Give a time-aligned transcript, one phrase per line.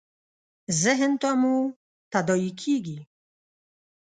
[0.83, 1.55] ذهن ته مو
[2.11, 2.97] تداعي کېږي.